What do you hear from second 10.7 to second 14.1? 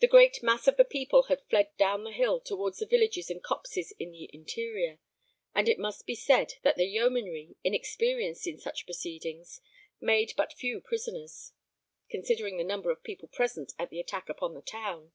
prisoners, considering the number of people present at the